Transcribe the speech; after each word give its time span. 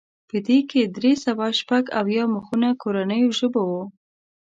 په 0.29 0.37
دې 0.47 0.57
کې 0.69 0.81
درې 0.97 1.13
سوه 1.25 1.45
شپږ 1.59 1.83
اویا 1.99 2.23
مخونه 2.33 2.67
کورنیو 2.81 3.35
ژبو 3.39 3.61
وو. 3.71 3.83